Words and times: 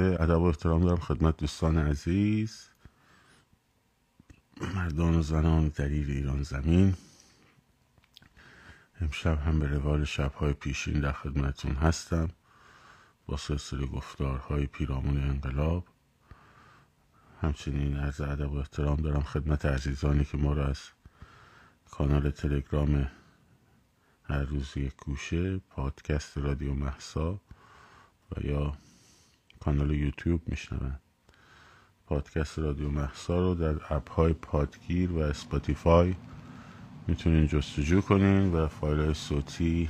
ادب 0.00 0.40
و 0.40 0.44
احترام 0.44 0.82
دارم 0.82 1.00
خدمت 1.00 1.36
دوستان 1.36 1.78
عزیز. 1.78 2.68
مردان 4.74 5.14
و 5.14 5.22
زنان 5.22 5.68
دلیل 5.68 6.10
ایران 6.10 6.42
زمین. 6.42 6.94
امشب 9.00 9.38
هم 9.38 9.58
به 9.58 9.66
روال 9.66 10.04
شبهای 10.04 10.52
پیشین 10.52 11.00
در 11.00 11.12
خدمتون 11.12 11.74
هستم. 11.74 12.28
با 13.26 13.36
سلسله 13.36 13.86
گفتارهای 13.86 14.66
پیرامون 14.66 15.22
انقلاب. 15.22 15.86
همچنین 17.42 17.96
عرض 17.96 18.20
ادب 18.20 18.52
و 18.52 18.56
احترام 18.56 18.96
دارم 18.96 19.22
خدمت 19.22 19.66
عزیزانی 19.66 20.24
که 20.24 20.36
ما 20.36 20.52
را 20.52 20.66
از 20.66 20.80
کانال 21.90 22.30
تلگرام 22.30 23.10
هر 24.24 24.42
روز 24.42 24.76
یک 24.76 24.96
گوشه 24.96 25.58
پادکست 25.58 26.38
رادیو 26.38 26.74
محسا 26.74 27.40
و 28.30 28.46
یا 28.46 28.72
کانال 29.60 29.90
یوتیوب 29.90 30.42
میشنون. 30.46 30.94
پادکست 32.06 32.58
رادیو 32.58 32.90
محسا 32.90 33.38
رو 33.38 33.54
در 33.54 33.94
اپ 33.94 34.10
های 34.10 34.32
پادگیر 34.32 35.12
و 35.12 35.18
اسپاتیفای 35.18 36.14
می‌تونین 37.06 37.46
جستجو 37.46 38.00
کنین 38.00 38.54
و 38.54 38.68
فایل 38.68 39.00
های 39.00 39.14
صوتی 39.14 39.88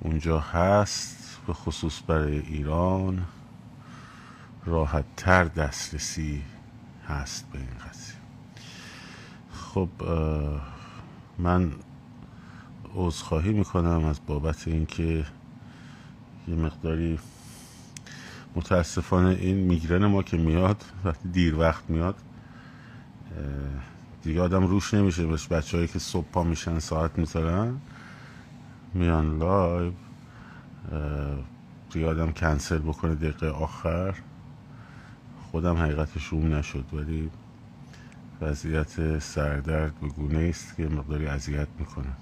اونجا 0.00 0.38
هست 0.38 1.40
به 1.46 1.52
خصوص 1.52 2.02
برای 2.06 2.38
ایران. 2.38 3.26
راحت 4.64 5.04
تر 5.16 5.44
دسترسی 5.44 6.42
هست 7.08 7.50
به 7.52 7.58
این 7.58 7.68
قضیه. 7.68 8.16
خب 9.52 9.88
من 11.38 11.72
عذرخواهی 12.94 13.52
می‌کنم 13.52 14.04
از 14.04 14.20
بابت 14.26 14.68
اینکه 14.68 15.26
یه 16.48 16.54
مقداری 16.54 17.18
متاسفانه 18.56 19.28
این 19.28 19.56
میگرن 19.56 20.06
ما 20.06 20.22
که 20.22 20.36
میاد 20.36 20.84
وقتی 21.04 21.28
دیر 21.28 21.58
وقت 21.58 21.90
میاد 21.90 22.16
دیگه 24.22 24.40
آدم 24.40 24.66
روش 24.66 24.94
نمیشه 24.94 25.26
واسه 25.26 25.46
بچه 25.46 25.76
هایی 25.76 25.88
که 25.88 25.98
صبح 25.98 26.26
پا 26.32 26.42
میشن 26.42 26.78
ساعت 26.78 27.18
می‌ذارن 27.18 27.80
میان 28.94 29.38
لایو 29.38 29.92
دیگه 31.92 32.06
آدم 32.08 32.32
کنسل 32.32 32.78
بکنه 32.78 33.14
دقیقه 33.14 33.48
آخر. 33.48 34.14
خودم 35.50 35.76
حقیقتش 35.76 36.24
روم 36.26 36.54
نشد 36.54 36.84
ولی 36.92 37.30
وضعیت 38.40 39.18
سردرد 39.18 40.00
به 40.00 40.08
گونه 40.08 40.38
است 40.38 40.76
که 40.76 40.88
مقداری 40.88 41.26
اذیت 41.26 41.68
می‌کنه. 41.78 42.12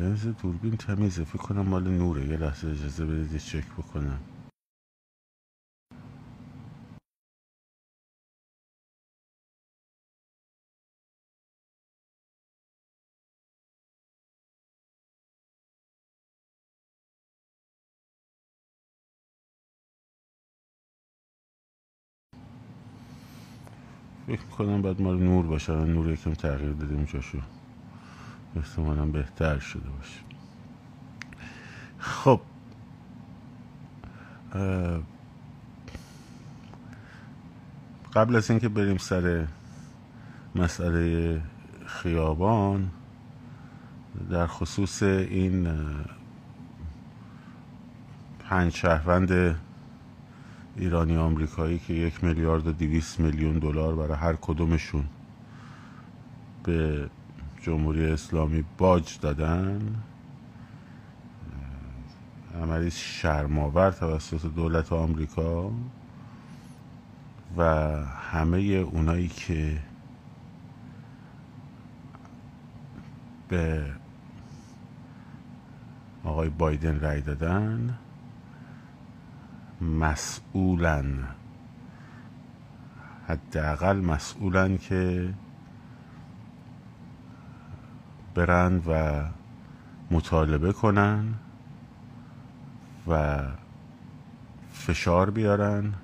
لنز 0.00 0.26
دوربین 0.26 0.76
تمیزه 0.76 1.24
فکر 1.24 1.38
کنم 1.38 1.62
مال 1.68 1.88
نوره. 1.88 2.26
یه 2.26 2.36
لحظه 2.36 2.68
اجازه 2.68 3.06
بدید 3.06 3.38
چک 3.38 3.66
بکنم. 3.78 4.20
فکر 24.26 24.46
کنم 24.58 24.82
باید 24.82 25.02
مال 25.02 25.18
نور 25.22 25.46
باشه. 25.46 25.72
نور 25.72 26.10
یکم 26.12 26.34
تغییر 26.34 26.72
دادیم 26.72 27.04
جاشو 27.04 27.38
احتمالا 28.56 29.04
بهتر 29.06 29.58
شده 29.58 29.88
باشه. 29.90 30.20
خب. 31.98 32.40
قبل 38.14 38.36
از 38.36 38.50
اینکه 38.50 38.68
بریم 38.68 38.96
سر 38.96 39.46
مسئله 40.54 41.40
خیابان 41.86 42.90
در 44.30 44.46
خصوص 44.46 45.02
این 45.02 45.68
پنج 48.38 48.72
شهروند 48.74 49.56
ایرانی 50.76 51.16
آمریکایی 51.16 51.78
که 51.78 51.92
یک 51.94 52.24
میلیارد 52.24 52.66
و 52.66 52.72
دویست 52.72 53.20
میلیون 53.20 53.58
دلار 53.58 53.94
برای 53.94 54.16
هر 54.16 54.36
کدومشون 54.40 55.04
به 56.64 57.08
جمهوری 57.64 58.06
اسلامی 58.06 58.64
باج 58.78 59.18
دادن. 59.20 60.02
عملی 62.62 62.90
شرماور 62.90 63.90
توسط 63.90 64.46
دولت 64.54 64.92
آمریکا 64.92 65.70
و 67.56 67.62
همه 68.30 68.58
اونایی 68.58 69.28
که 69.28 69.78
به 73.48 73.84
آقای 76.24 76.48
بایدن 76.48 77.00
رای 77.00 77.20
دادن 77.20 77.98
مسئولن 79.80 81.28
حداقل 83.28 84.00
مسئولن 84.00 84.78
که 84.78 85.34
برند 88.34 88.82
و 88.88 89.22
مطالبه 90.10 90.72
کنن 90.72 91.34
و 93.08 93.42
فشار 94.72 95.30
بیارن 95.30 95.94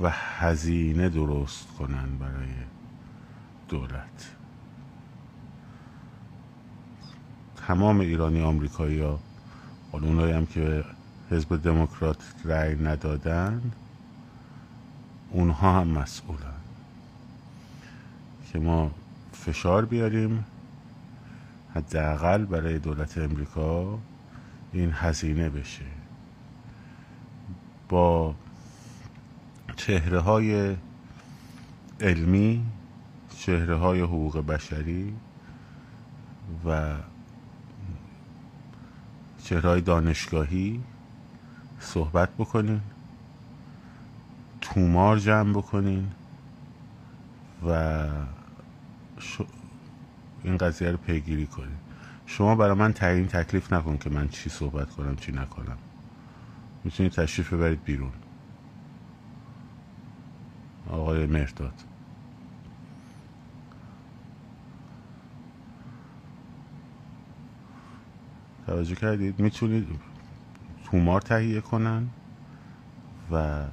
و 0.00 0.10
هزینه 0.10 1.08
درست 1.08 1.66
کنن 1.78 2.18
برای 2.20 2.48
دولت. 3.68 4.30
تمام 7.66 8.00
ایرانی 8.00 8.42
آمریکایی 8.42 9.00
ها 9.00 9.18
اونایی 9.92 10.32
هم 10.32 10.46
که 10.46 10.84
حزب 11.30 11.62
دموکرات 11.62 12.34
رأی 12.44 12.74
ندادن 12.74 13.72
اونها 15.30 15.80
هم 15.80 15.88
مسئولن 15.88 16.60
که 18.52 18.58
ما 18.58 18.90
فشار 19.32 19.84
بیاریم 19.84 20.44
حداقل 21.76 22.44
برای 22.44 22.78
دولت 22.78 23.18
امریکا 23.18 23.98
این 24.72 24.90
هزینه 24.94 25.48
بشه. 25.48 25.84
با 27.88 28.34
چهره 29.76 30.20
های 30.20 30.76
علمی 32.00 32.64
چهره 33.38 33.74
های 33.74 34.00
حقوق 34.00 34.46
بشری 34.46 35.14
و 36.64 36.94
چهره 39.44 39.68
های 39.68 39.80
دانشگاهی 39.80 40.80
صحبت 41.80 42.28
بکنین 42.38 42.80
تومار 44.60 45.18
جمع 45.18 45.52
بکنین 45.52 46.10
و 47.68 48.08
این 50.46 50.56
قضیه 50.56 50.90
رو 50.90 50.96
پیگیری 50.96 51.46
کنید 51.46 51.78
شما 52.26 52.56
برای 52.56 52.74
من 52.74 52.92
تعیین 52.92 53.26
تکلیف 53.26 53.72
نکن 53.72 53.96
که 53.96 54.10
من 54.10 54.28
چی 54.28 54.50
صحبت 54.50 54.90
کنم 54.90 55.16
چی 55.16 55.32
نکنم. 55.32 55.78
می‌تونید 56.84 57.12
تشریف 57.12 57.52
ببرید 57.52 57.84
بیرون. 57.84 58.12
آقای 60.90 61.26
مرداد 61.26 61.84
توجه 68.66 68.94
کردید؟ 68.94 69.40
می‌تونید 69.40 69.88
تومار 70.84 71.20
تهیه 71.20 71.60
کنن 71.60 72.08
و 73.32 73.64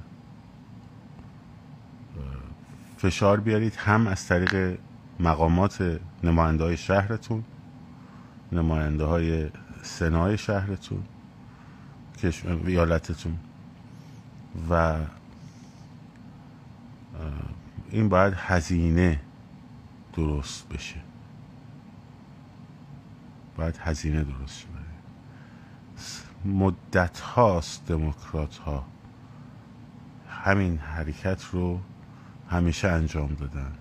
فشار 2.98 3.40
بیارید 3.40 3.76
هم 3.76 4.06
از 4.06 4.26
طریق 4.26 4.78
مقامات 5.20 6.00
نماینده 6.24 6.64
های 6.64 6.76
شهرتون 6.76 7.44
نماینده 8.52 9.04
های 9.04 9.50
سنای 9.82 10.38
شهرتون 10.38 11.02
ویالتتون 12.64 13.38
و 14.70 14.96
این 17.90 18.08
باید 18.08 18.34
هزینه 18.36 19.20
درست 20.12 20.68
بشه. 20.68 21.00
باید 23.56 23.76
هزینه 23.76 24.24
درست 24.24 24.58
شه 24.58 24.66
مدت 26.44 27.20
هاست 27.20 27.86
دموکرات 27.86 28.56
ها. 28.56 28.84
همین 30.28 30.78
حرکت 30.78 31.44
رو 31.52 31.80
همیشه 32.50 32.88
انجام 32.88 33.34
دادن. 33.34 33.72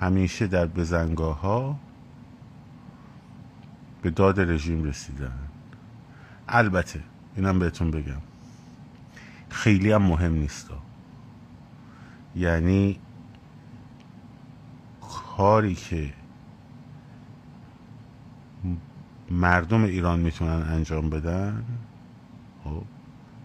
همیشه 0.00 0.46
در 0.46 0.66
بزنگاه 0.66 1.40
ها 1.40 1.78
به 4.02 4.10
داد 4.10 4.40
رژیم 4.40 4.84
رسیدن. 4.84 5.38
البته 6.48 7.00
اینم 7.36 7.58
بهتون 7.58 7.90
بگم. 7.90 8.20
خیلی 9.48 9.92
هم 9.92 10.02
مهم 10.02 10.32
نیست. 10.32 10.70
یعنی 12.36 12.98
کاری 15.36 15.74
که 15.74 16.12
مردم 19.30 19.84
ایران 19.84 20.20
می‌تونن 20.20 20.62
انجام 20.62 21.10
بدن 21.10 21.64
خب 22.64 22.82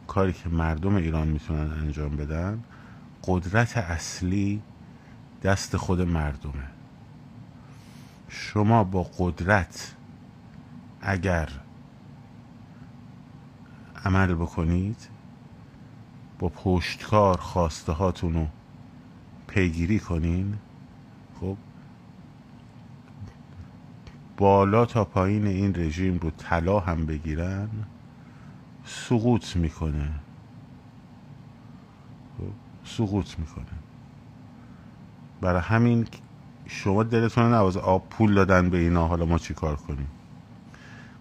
کاری 0.07 0.33
که 0.33 0.50
مردم 0.50 0.95
ایران 0.95 1.27
می‌تونن 1.27 1.71
انجام 1.71 2.15
بدن 2.15 2.63
قدرت 3.24 3.77
اصلی 3.77 4.62
دست 5.43 5.77
خود 5.77 6.01
مردمه. 6.01 6.67
شما 8.29 8.83
با 8.83 9.03
قدرت 9.17 9.95
اگر 11.01 11.49
عمل 14.05 14.33
بکنید 14.33 15.07
با 16.39 16.49
پشتکار 16.49 17.38
خواسته 17.38 17.91
هاتون 17.91 18.33
رو 18.33 18.47
پیگیری 19.47 19.99
کنین 19.99 20.57
خب؟ 21.39 21.57
بالا 24.38 24.85
تا 24.85 25.05
پایین 25.05 25.47
این 25.47 25.75
رژیم 25.75 26.17
رو 26.17 26.31
طلا 26.31 26.79
هم 26.79 27.05
بگیرن 27.05 27.69
سقوط 28.85 29.55
می‌کنه. 29.55 30.09
خب؟ 32.38 32.51
سقوط 32.85 33.39
می‌کنه. 33.39 33.81
برای 35.41 35.61
همین 35.61 36.07
شما 36.67 37.03
دلتون 37.03 37.53
نواز 37.53 37.77
آب 37.77 38.09
پول 38.09 38.33
دادن 38.33 38.69
به 38.69 38.77
اینا. 38.77 39.07
حالا 39.07 39.25
ما 39.25 39.38
چی 39.38 39.53
کار 39.53 39.75
کنیم؟ 39.75 40.07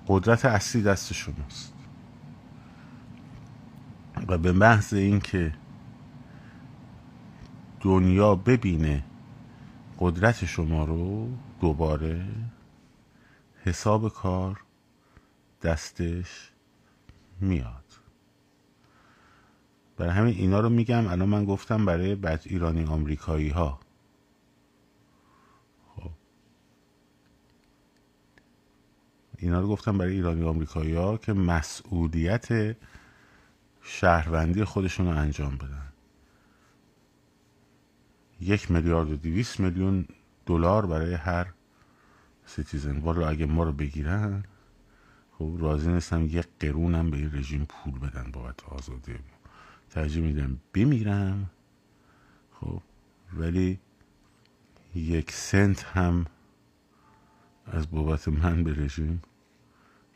قدرت 0.09 0.45
اصلی 0.45 0.83
دست 0.83 1.13
شماست. 1.13 1.73
و 4.29 4.39
به 4.39 4.53
محض 4.53 4.95
اینکه 4.95 5.53
دنیا 7.81 8.35
ببینه 8.35 9.05
قدرت 9.99 10.45
شما 10.45 10.85
رو 10.85 11.29
دوباره 11.61 12.27
حساب 13.65 14.09
کار 14.09 14.61
دستش 15.63 16.51
میاد. 17.41 17.85
برای 19.97 20.13
همین 20.13 20.35
اینا 20.35 20.61
رو 20.61 20.69
میگم. 20.69 21.07
الان 21.07 21.29
من 21.29 21.45
گفتم 21.45 21.85
برای 21.85 22.15
بد 22.15 22.41
ایرانی 22.45 22.85
آمریکایی 22.85 23.49
ها 23.49 23.81
اینا 29.41 29.61
رو 29.61 29.69
گفتم 29.69 29.99
برای 29.99 30.13
ایرانی 30.13 30.45
آمریکایی 30.45 30.95
ها 30.95 31.17
که 31.17 31.33
مسئولیت 31.33 32.77
شهروندی 33.83 34.65
خودشون 34.65 35.07
رو 35.07 35.19
انجام 35.19 35.57
بدن. 35.57 35.93
یک 38.41 38.71
میلیارد 38.71 39.11
و 39.11 39.17
دویست 39.17 39.61
میلیون 39.61 40.05
دلار 40.47 40.87
برای 40.87 41.15
هر 41.15 41.47
citizen. 42.47 42.99
والا 42.99 43.29
اگه 43.29 43.47
ما 43.47 43.65
رو 43.65 43.73
بگیرن 43.73 44.45
خب 45.39 45.57
راضی 45.59 45.89
نیستم 45.89 46.25
یک 46.25 46.47
قرونم 46.61 47.11
به 47.11 47.17
این 47.17 47.31
رژیم 47.35 47.65
پول 47.65 47.99
بدن 47.99 48.31
بابت 48.33 48.65
آزادی 48.65 49.15
ترجیح 49.91 50.23
میدم 50.23 50.61
بمیرم 50.75 51.51
خب 52.53 52.83
ولی 53.37 53.79
یک 54.95 55.33
سنت 55.33 55.85
هم 55.85 56.27
از 57.67 57.91
بابت 57.91 58.29
من 58.29 58.65
به 58.65 58.75
رژیم 58.75 59.23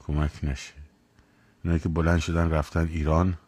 کمک 0.06 0.44
نشه. 0.44 0.74
اینایی 1.62 1.80
که 1.80 1.88
بلند 1.88 2.18
شدن 2.18 2.50
رفتن 2.50 2.88
ایران. 2.88 3.38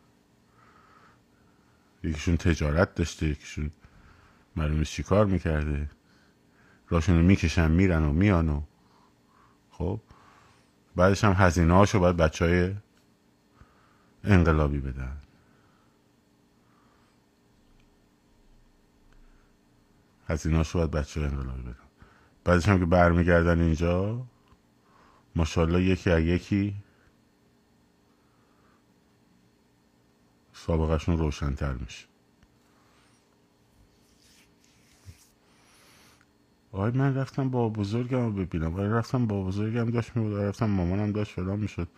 یکیشون 2.02 2.36
تجارت 2.36 2.94
داشته 2.94 3.26
یکیشون 3.26 3.70
معلوم 4.56 4.82
چی 4.82 5.02
کار 5.02 5.26
می‌کرده. 5.26 5.90
راشون 6.88 7.16
رو 7.16 7.22
می‌کشن 7.22 7.70
میرن 7.70 8.02
و 8.02 8.12
میان 8.12 8.48
و 8.48 8.62
خب 9.70 10.00
بعدش 10.96 11.24
هم 11.24 11.32
هزینه 11.32 11.74
هاشو 11.74 12.00
باید 12.00 12.16
بچه 12.16 12.44
های 12.44 12.74
انقلابی 14.24 14.80
بدن. 14.80 15.16
هزینه 20.28 20.56
هاشو 20.56 20.78
باید 20.78 20.90
بچه 20.90 21.20
های 21.20 21.28
انقلابی 21.28 21.62
بدن. 21.62 21.76
بعدش 22.44 22.68
هم 22.68 22.78
که 22.78 22.86
برمیگردن 22.86 23.60
اینجا 23.60 24.26
ماشاءالله 25.36 25.82
یکی 25.82 26.10
از 26.10 26.24
یکی 26.24 26.76
سابقهشون 30.52 31.18
روشنتر 31.18 31.72
میشه. 31.72 32.06
آقای 36.72 36.90
من 36.90 37.14
رفتم 37.14 37.50
با 37.50 37.68
بزرگم 37.68 38.24
رو 38.26 38.32
ببینم. 38.32 38.72
آقای 38.74 38.88
رفتم 38.88 39.26
با 39.26 39.42
بزرگم 39.44 39.90
داشت 39.90 40.16
میبود. 40.16 40.40
رفتم 40.40 40.66
مامانم 40.66 41.12
داشت 41.12 41.32
فلان 41.32 41.60
می‌شد. 41.60 41.88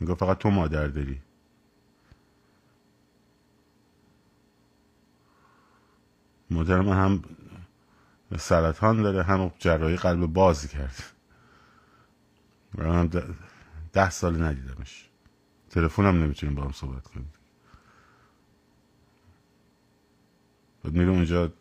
میگه 0.00 0.14
فقط 0.14 0.38
تو 0.38 0.50
مادر 0.50 0.88
داری. 0.88 1.22
مادر 6.50 6.80
من 6.80 6.96
هم 6.96 7.24
سرطان 8.38 9.02
داره 9.02 9.22
هم 9.22 9.52
جراحی 9.58 9.96
قلب 9.96 10.26
باز 10.26 10.68
کرد. 10.68 11.02
هم 12.78 13.10
ده 13.92 14.10
سال 14.10 14.42
ندیدمش. 14.42 15.08
تلفنم 15.70 16.22
نمی‌تونیم 16.22 16.54
با 16.54 16.62
هم 16.62 16.72
صحبت 16.72 17.06
کنیم. 17.06 17.32
بعد 20.84 20.94
میره 20.94 21.10
اونجا 21.10 21.52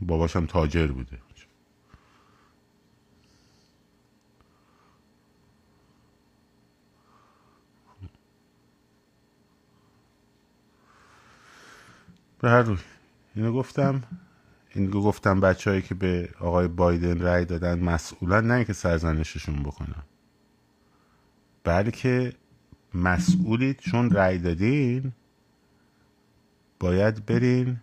باباشم 0.00 0.46
تاجر 0.46 0.86
بوده. 0.86 1.18
به 12.38 12.50
هر 12.50 12.62
روی. 12.62 12.78
اینو 13.34 13.52
گفتم. 13.52 14.02
این 14.74 14.90
گفتم 14.90 15.40
بچههایی 15.40 15.82
که 15.82 15.94
به 15.94 16.28
آقای 16.40 16.68
بایدن 16.68 17.20
رأی 17.20 17.44
دادن 17.44 17.78
مسئولا 17.80 18.40
نه 18.40 18.54
اینکه 18.54 18.72
سرزنششون 18.72 19.62
بکنن. 19.62 20.02
بلکه 21.64 22.34
مسئولید 22.94 23.78
چون 23.78 24.10
رأی 24.10 24.38
دادین 24.38 25.12
باید 26.80 27.26
برین 27.26 27.80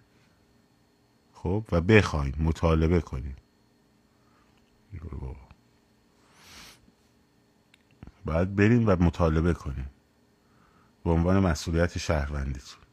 خب 1.34 1.64
و 1.72 1.82
بخواین 1.82 2.34
مطالبه 2.40 3.02
کنین. 3.02 3.36
باید 8.26 8.56
برین 8.56 8.86
و 8.86 8.96
مطالبه 9.04 9.54
کنین. 9.54 9.86
به 11.04 11.12
عنوان 11.12 11.40
مسئولیت 11.40 11.98
شهروندیتون. 11.98 12.87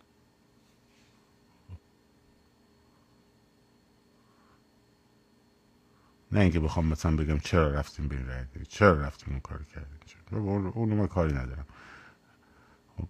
نه 6.35 6.41
اینکه 6.41 6.61
بخوام 6.61 6.87
مثلا 6.87 7.17
بگم 7.17 7.38
چرا 7.38 7.71
رفتیم 7.71 8.09
به 8.09 8.17
این 8.17 8.26
رای 8.26 8.67
چرا 8.69 9.00
رفتیم 9.00 9.29
اون 9.31 9.41
کار 9.41 9.61
کردیم؟ 9.75 10.49
اون 10.75 10.88
من 10.88 11.07
کاری 11.07 11.33
ندارم. 11.33 11.67
خب، 12.97 13.09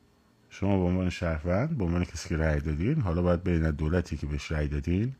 شما 0.50 0.78
به 0.78 0.84
عنوان 0.84 1.10
شهروند 1.10 1.78
به 1.78 1.84
عنوان 1.84 2.04
کسی 2.04 2.28
که 2.28 2.36
رای 2.36 2.60
دادین 2.60 3.00
حالا 3.00 3.22
باید 3.22 3.42
بین 3.42 3.70
دولتی 3.70 4.16
که 4.16 4.26
بهش 4.26 4.52
رای 4.52 4.68
دادین 4.68 5.14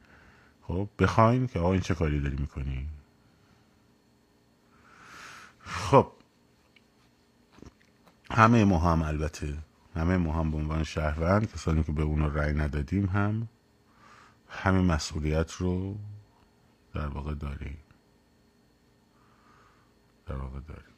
خب 0.62 0.88
بخواین 0.99 1.46
که 1.46 1.58
آقا 1.58 1.73
این 1.73 1.80
چه 1.80 1.94
کاری 1.94 2.20
داری 2.20 2.37
می‌کنی؟ 2.37 2.88
خب. 5.61 6.12
همه 8.30 8.64
ما 8.64 8.78
هم 8.78 9.02
البته 9.02 9.54
همه 9.96 10.16
ما 10.16 10.32
هم 10.32 10.50
به 10.50 10.56
عنوان 10.56 10.84
شهروند 10.84 11.52
کسانی 11.52 11.82
که 11.82 11.92
به 11.92 12.02
اونا 12.02 12.28
رأی 12.28 12.52
ندادیم 12.52 13.06
هم 13.06 13.49
همه 14.49 14.80
مسئولیت 14.80 15.52
رو 15.52 15.99
در 16.94 17.06
واقع 17.06 17.34
داریم. 17.34 17.76
در 20.26 20.36
واقع 20.36 20.60
داریم. 20.60 20.94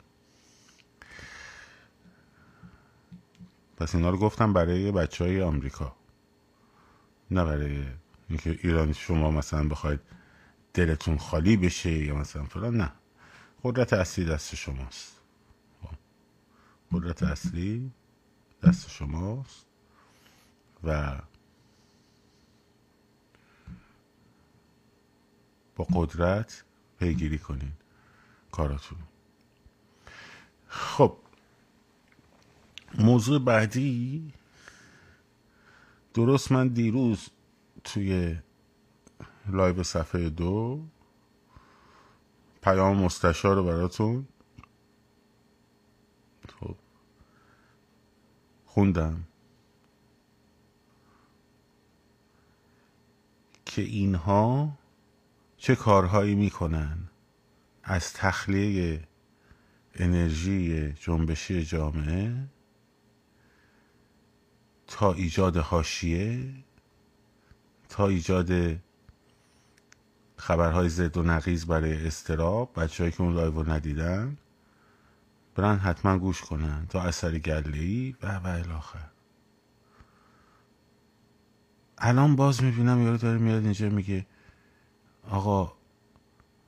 پس 3.77 3.95
اینا 3.95 4.11
رو 4.11 4.19
گفتم 4.19 4.53
برای 4.53 4.93
بچه 4.93 5.25
های 5.25 5.43
آمریکا. 5.43 5.97
نه 7.31 7.45
برای 7.45 7.85
اینکه 8.29 8.51
ایران 8.63 8.93
شما 8.93 9.31
مثلا 9.31 9.69
بخواید 9.69 10.01
دلتون 10.75 11.19
خالی 11.19 11.57
بشه 11.57 11.93
یا 11.93 12.15
مثلا 12.15 12.45
فلان 12.45 12.77
نه. 12.77 12.93
قدرت 13.63 13.93
اصلی 13.93 14.25
دست 14.25 14.55
شماست. 14.55 15.17
قدرت 16.93 17.23
اصلی 17.23 17.93
دست 18.63 18.91
شماست 18.91 19.67
و 20.85 21.19
با 25.77 25.87
قدرت 25.93 26.65
پیگیری 26.99 27.39
کنین 27.39 27.73
کاراتون 28.53 28.99
خب. 30.77 31.17
موضوع 32.99 33.39
بعدی. 33.39 34.33
درست 36.15 36.53
من 36.53 36.69
دیروز 36.69 37.29
توی 37.85 38.39
لایو 39.49 39.83
صفحه 39.83 40.31
دو 40.31 40.85
پیام 42.63 42.97
مستشار 42.97 43.57
رو 43.57 43.65
براتون 43.65 44.29
خب 46.61 46.77
خوندم. 48.67 49.25
که 53.65 53.83
اینها 53.83 54.79
چه 55.57 55.77
کارهایی 55.77 56.35
می‌کنن 56.35 56.99
از 57.83 58.13
تخلیه 58.13 59.06
انرژی 59.99 60.93
جنبشی 60.93 61.65
جامعه 61.65 62.49
تا 64.87 65.13
ایجاد 65.13 65.57
حاشیه 65.57 66.55
تا 67.89 68.09
ایجاد 68.09 68.51
خبرهای 70.37 70.89
زد 70.89 71.17
و 71.17 71.23
نقیز 71.23 71.67
برای 71.67 72.07
استراب 72.07 72.73
بچههایی 72.81 73.13
که 73.13 73.21
اون 73.21 73.35
لایو 73.35 73.51
رو 73.51 73.71
ندیدن 73.71 74.37
برن 75.55 75.77
حتما 75.77 76.19
گوش 76.19 76.41
کنن 76.41 76.87
تا 76.87 77.03
اثر 77.03 77.39
گله 77.39 77.79
ای 77.79 78.17
و 78.23 78.39
و 78.39 78.47
الاخر 78.47 79.11
الان 81.99 82.37
باز 82.37 82.63
می‌بینم 82.63 83.03
یارو 83.03 83.17
داره 83.17 83.39
میاد 83.39 83.63
اینجا 83.63 83.89
میگه 83.89 84.27
آقا 85.31 85.73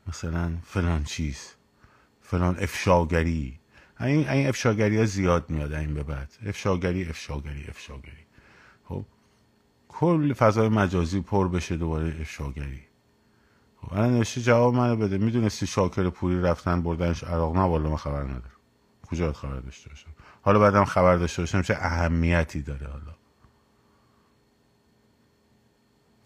مثلا 0.06 0.52
فلان 0.64 1.04
چیز. 1.04 1.57
فلان 2.30 2.56
افشاگری. 2.60 3.58
این 4.00 4.28
این 4.28 4.48
افشاگری 4.48 4.98
ها 4.98 5.04
زیاد 5.04 5.50
میاد 5.50 5.72
این 5.72 5.94
به 5.94 6.02
بعد. 6.02 6.32
افشاگری 6.46 7.08
افشاگری 7.08 7.64
افشاگری. 7.68 8.26
خب؟ 8.84 9.04
کل 9.88 10.32
فضای 10.32 10.68
مجازی 10.68 11.20
پر 11.20 11.48
بشه 11.48 11.76
دوباره 11.76 12.16
افشاگری. 12.20 12.80
خب 13.76 13.92
الان 13.92 14.14
نوشته 14.14 14.40
جواب 14.40 14.74
منو 14.74 14.96
بده. 14.96 15.18
می‌دونستی 15.18 15.66
شاکر 15.66 16.10
پوری 16.10 16.42
رفتن 16.42 16.82
بردنش 16.82 17.24
عراق؟ 17.24 17.56
نه 17.56 17.62
والا 17.62 17.90
من 17.90 17.96
خبر 17.96 18.22
ندارم. 18.22 18.52
کجا 19.10 19.32
خبر 19.32 19.60
داشته 19.60 19.88
باشم؟ 19.88 20.10
حالا 20.42 20.58
بعدم 20.58 20.84
خبر 20.84 21.16
داشته 21.16 21.42
باشم 21.42 21.62
چه 21.62 21.74
اهمیتی 21.74 22.62
داره 22.62 22.86
حالا. 22.86 23.14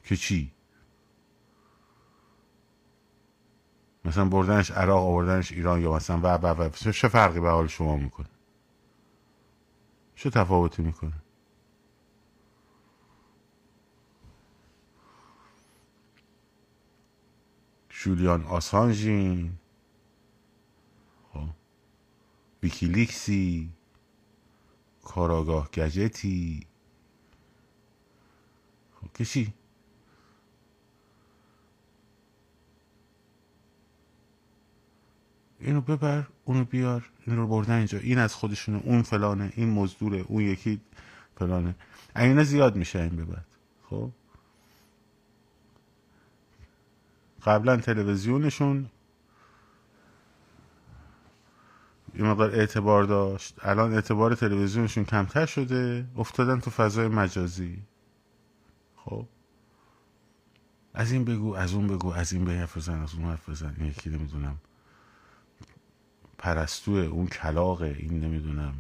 که 0.04 0.16
چی؟ 0.16 0.52
مثلا 4.04 4.25
بردنش 4.25 4.71
عراق 4.71 5.02
آوردنش 5.06 5.52
ایران 5.52 5.80
یا 5.82 5.92
مثلا 5.94 6.21
و 6.21 6.26
و 6.26 6.47
و 6.47 6.68
چه 6.92 7.09
فرقی 7.09 7.40
به 7.40 7.50
حال 7.50 7.66
شما 7.66 7.97
می‌کنه؟ 7.97 8.28
چه 10.16 10.30
تفاوتی 10.30 10.82
می‌کنه؟ 10.82 11.12
جولیان 17.88 18.44
آسانژین 18.44 19.52
خب. 21.32 21.49
ویکیلیکسی 22.62 23.71
کاراگاه 25.02 25.71
گجتی. 25.71 26.66
خب 29.00 29.12
کشی 29.12 29.54
اینو 35.62 35.81
ببر 35.81 36.26
اونو 36.45 36.64
بیار 36.64 37.11
این 37.26 37.37
رو 37.37 37.47
بردن 37.47 37.76
اینجا. 37.76 37.99
این 37.99 38.19
از 38.19 38.35
خودشونه 38.35 38.81
اون 38.85 39.02
فلانه 39.02 39.52
این 39.57 39.71
مزدوره 39.71 40.25
اون 40.28 40.42
یکی 40.42 40.81
فلانه. 41.38 41.75
اینا 42.16 42.45
زیاد 42.45 42.76
میشه 42.76 42.99
این 42.99 43.16
به 43.16 43.25
بعد 43.25 43.47
خب؟ 43.90 44.11
قبلا 47.45 47.76
تلویزیونشون 47.76 48.90
یه 52.14 52.23
مقدار 52.23 52.50
اعتبار 52.50 53.04
داشت. 53.04 53.54
الان 53.62 53.95
اعتبار 53.95 54.35
تلویزیونشون 54.35 55.04
کمتر 55.04 55.47
شده. 55.47 56.07
افتادن 56.16 56.61
تو 56.61 56.71
فضای 56.71 57.09
مجازی. 57.09 57.78
خب؟ 58.97 59.26
از 60.95 61.12
این 61.12 61.25
بگو 61.25 61.54
از 61.54 61.75
اون 61.75 61.87
بگو 61.87 62.12
از 62.12 62.33
این 62.33 62.45
به 62.45 62.52
حرف 62.52 62.76
بزن 62.76 63.00
از 63.00 63.14
اون 63.14 63.25
حرف 63.25 63.49
بزن. 63.49 63.76
یکی 63.81 64.11
نمی‌دونم. 64.11 64.59
پرستو 66.42 66.92
اون 66.92 67.26
کلاقه 67.26 67.96
این 67.99 68.20
نمی‌دونم 68.20 68.75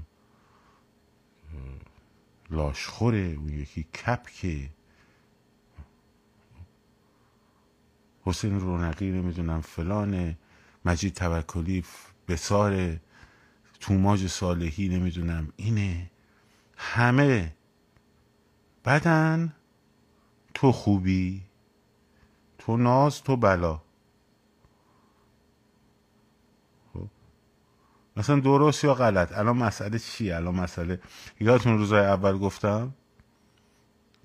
لاشخوره 2.50 3.18
اون 3.18 3.48
یکی 3.48 3.82
کپکه. 3.82 4.70
حسین 8.22 8.60
رونقی 8.60 9.10
نمی‌دونم 9.10 9.60
فلان 9.60 10.36
مجید 10.84 11.14
توکلی 11.14 11.84
بسار 12.28 12.96
توماج 13.80 14.26
صالحی 14.26 14.88
نمی‌دونم 14.88 15.52
اینه. 15.56 16.10
همه 16.76 17.56
بدن 18.84 19.52
تو 20.54 20.72
خوبی 20.72 21.42
تو 22.58 22.76
ناز 22.76 23.22
تو 23.22 23.36
بلا. 23.36 23.82
مثلا 28.16 28.40
درست 28.40 28.84
یا 28.84 28.94
غلط؟ 28.94 29.32
الان 29.32 29.56
مسئله 29.56 29.98
چیه؟ 29.98 30.36
الان 30.36 30.54
مسئله 30.54 31.00
یادتون 31.40 31.78
روزای 31.78 32.06
اول 32.06 32.38
گفتم؟ 32.38 32.94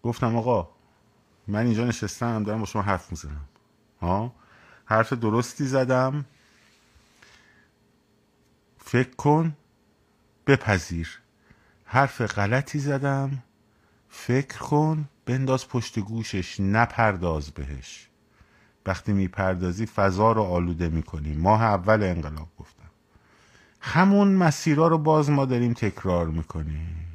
گفتم 0.04 0.36
آقا 0.36 0.70
من 1.48 1.66
اینجا 1.66 1.86
نشستم 1.86 2.44
دارم 2.44 2.60
با 2.60 2.66
شما 2.66 2.82
حرف 2.82 3.12
می‌زنم. 3.12 3.46
ها؟ 4.02 4.36
حرف 4.86 5.14
درستی 5.14 5.66
زدم. 5.66 6.26
فکر 8.78 9.16
کن 9.16 9.56
بپذیر. 10.48 11.20
حرف 11.86 12.22
غلطی 12.22 12.80
زدم. 12.80 13.44
فکر 14.10 14.58
کن 14.58 15.10
بنداز 15.26 15.68
پشت 15.68 16.00
گوشش 16.00 16.60
نپرداز 16.60 17.52
بهش. 17.52 18.08
وقتی 18.86 19.14
می‌پردازی 19.14 19.86
فضا 19.86 20.32
رو 20.32 20.44
آلوده 20.44 20.90
می‌کنی. 20.90 21.36
ماه 21.36 21.64
اول 21.64 22.04
انقلاب 22.04 22.48
گفتم. 22.58 22.87
همون 23.88 24.28
مسیرها 24.28 24.88
رو 24.88 24.98
باز 24.98 25.30
ما 25.30 25.46
داریم 25.46 25.74
تکرار 25.74 26.28
می‌کنیم. 26.28 27.06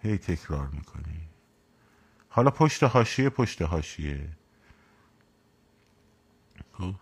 هی 0.00 0.18
تکرار 0.18 0.68
می‌کنیم. 0.68 1.28
حالا 2.28 2.50
پشت 2.50 2.82
هاشیه 2.82 3.30
پشت 3.30 3.62
هاشیه 3.62 4.28
خب. 6.72 6.94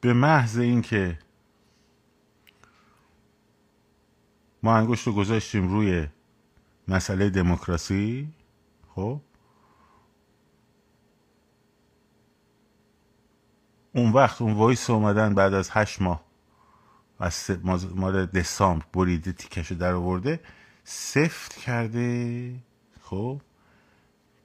به 0.00 0.12
محض 0.12 0.58
اینکه 0.58 1.18
ما 4.62 4.76
انگشت 4.76 5.06
رو 5.06 5.12
گذاشتیم 5.12 5.68
روی 5.68 6.06
مسئله 6.88 7.30
دموکراسی 7.30 8.28
خب 8.94 9.20
اون 13.96 14.12
وقت 14.12 14.42
اون 14.42 14.52
وایس 14.52 14.90
اومدن 14.90 15.34
بعد 15.34 15.54
از 15.54 15.70
هشت 15.72 16.02
ماه 16.02 16.24
از 17.18 17.50
مال 17.94 18.26
دسامبر 18.26 18.84
بریده 18.92 19.32
تیکشو 19.32 19.74
در 19.74 19.92
آورده 19.92 20.40
سفت 20.84 21.56
کرده. 21.56 22.54
خب؟ 23.02 23.40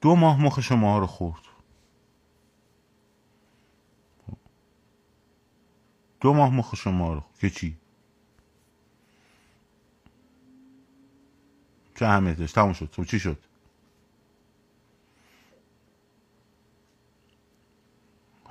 دو 0.01 0.15
ماه 0.15 0.41
مخ 0.41 0.59
شما 0.59 0.99
رو 0.99 1.07
خورد. 1.07 1.41
دو 6.19 6.33
ماه 6.33 6.53
مخ 6.53 6.75
شما 6.75 7.13
رو 7.13 7.23
که 7.39 7.49
چی؟ 7.49 7.77
چه 11.95 12.05
اهمیت 12.05 12.37
داشت؟ 12.37 12.55
تموم 12.55 12.73
شد. 12.73 12.89
تو 12.91 13.05
چی 13.05 13.19
شد؟ 13.19 13.37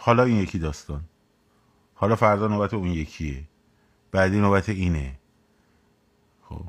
حالا 0.02 0.22
این 0.22 0.36
یکی 0.36 0.58
داستان. 0.58 1.04
حالا 1.94 2.16
فردا 2.16 2.48
نوبت 2.48 2.74
اون 2.74 2.88
یکیه. 2.88 3.44
بعدی 4.12 4.40
نوبت 4.40 4.68
اینه. 4.68 5.18
خب. 6.42 6.62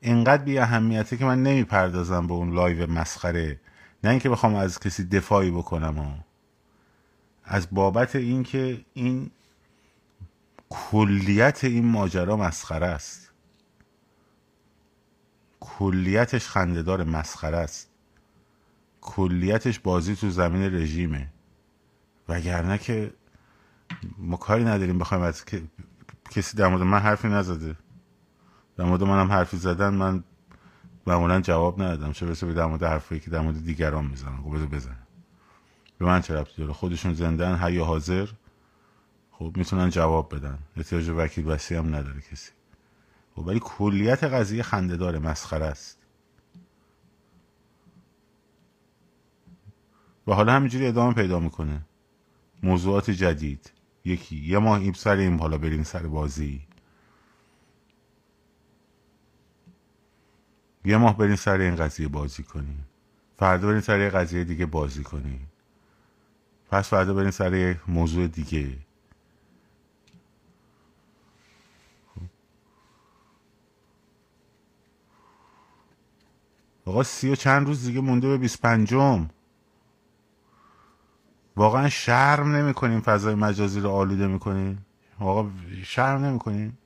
اینقدر 0.00 0.44
بی 0.44 0.58
اهمیته 0.58 1.16
که 1.16 1.24
من 1.24 1.42
نمی‌پردازم 1.42 2.26
به 2.26 2.32
اون 2.32 2.54
لایو 2.54 2.90
مسخره. 2.90 3.60
نه 4.04 4.10
اینکه 4.10 4.28
بخوام 4.28 4.54
از 4.54 4.78
کسی 4.78 5.04
دفاعی 5.04 5.50
بکنم 5.50 5.98
ها. 5.98 6.14
از 7.44 7.68
بابت 7.70 8.16
اینکه 8.16 8.84
این 8.94 9.30
کلیت 10.68 11.64
این 11.64 11.86
ماجرا 11.86 12.36
مسخره 12.36 12.86
است. 12.86 13.32
کلیتش 15.60 16.48
خندهدار 16.48 17.04
مسخره 17.04 17.56
است. 17.56 17.89
کلیتش 19.00 19.78
بازی 19.78 20.16
تو 20.16 20.30
زمین 20.30 20.62
رژیمه. 20.62 21.32
وگرنه 22.28 22.78
که 22.78 23.12
ما 24.18 24.36
کاری 24.36 24.64
نداریم 24.64 24.98
بخوایم 24.98 25.22
از 25.22 25.44
کسی 26.30 26.56
در 26.56 26.68
مورد 26.68 26.82
من 26.82 26.98
حرفی 26.98 27.28
نزده. 27.28 27.76
در 28.76 28.84
مورد 28.84 29.02
منم 29.02 29.32
حرفی 29.32 29.56
زدن 29.56 29.94
من 29.94 30.24
معمولا 31.06 31.40
جواب 31.40 31.82
ندادم. 31.82 32.12
چه 32.12 32.26
برسه 32.26 32.46
به 32.46 32.52
در 32.52 32.66
مورد 32.66 32.82
حرفی 32.82 33.20
که 33.20 33.30
در 33.30 33.40
مورد 33.40 33.64
دیگران 33.64 34.04
می‌زنن 34.04 34.36
خب 34.36 34.54
بذار 34.54 34.66
بزن 34.66 34.96
به 35.98 36.06
من 36.06 36.20
چه 36.20 36.34
ربطی 36.34 36.52
داره؟ 36.58 36.72
خودشون 36.72 37.14
زندن 37.14 37.56
حی 37.56 37.78
حاضر 37.78 38.28
خب 39.30 39.52
می‌تونن 39.56 39.90
جواب 39.90 40.34
بدن. 40.34 40.58
احتیاج 40.76 41.08
وکیل 41.08 41.46
وسی 41.46 41.74
هم 41.74 41.94
نداره 41.94 42.20
کسی. 42.20 42.50
خب 43.36 43.46
ولی 43.46 43.60
کلیت 43.62 44.24
قضیه 44.24 44.62
خنده 44.62 44.96
داره 44.96 45.18
مسخره 45.18 45.66
است. 45.66 45.99
و 50.30 50.34
حالا 50.34 50.52
همینجوری 50.52 50.86
ادامه 50.86 51.14
پیدا 51.14 51.40
می‌کنه. 51.40 51.80
موضوعات 52.62 53.10
جدید. 53.10 53.72
یکی 54.04 54.36
یه 54.36 54.58
ماه 54.58 54.80
این 54.80 54.92
سر 54.92 55.16
این 55.16 55.38
حالا 55.40 55.58
بریم 55.58 55.82
سر 55.82 56.06
بازی. 56.06 56.66
یه 60.84 60.96
ماه 60.96 61.18
بریم 61.18 61.36
سر 61.36 61.60
این 61.60 61.76
قضیه 61.76 62.08
بازی 62.08 62.42
کنیم. 62.42 62.84
فردا 63.38 63.68
بریم 63.68 63.80
سر 63.80 64.00
یه 64.00 64.10
قضیه 64.10 64.44
دیگه 64.44 64.66
بازی 64.66 65.02
کنیم. 65.02 65.48
پس 66.70 66.88
فردا 66.88 67.14
بریم 67.14 67.30
سر 67.30 67.54
یه 67.54 67.80
موضوع 67.88 68.26
دیگه. 68.26 68.78
آقا 76.84 77.02
سی 77.02 77.30
و 77.30 77.34
چند 77.34 77.66
روز 77.66 77.86
دیگه 77.86 78.00
مونده 78.00 78.28
به 78.28 78.38
بیس 78.38 78.60
پنجم. 78.60 79.28
واقعا 81.56 81.88
شرم 81.88 82.56
نمی‌کنیم 82.56 83.00
فضای 83.00 83.34
مجازی 83.34 83.80
رو 83.80 83.90
آلوده 83.90 84.26
می‌کنیم؟ 84.26 84.86
آقا 85.20 85.50
شرم 85.84 86.24
نمی‌کنیم؟ 86.24 86.78